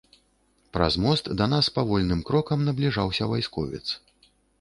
Праз 0.77 0.93
мост 1.03 1.27
да 1.41 1.45
нас 1.51 1.69
павольным 1.75 2.23
крокам 2.29 2.65
набліжаўся 2.71 3.29
вайсковец. 3.35 3.83